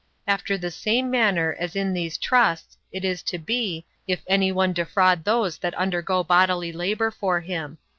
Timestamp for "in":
1.75-1.93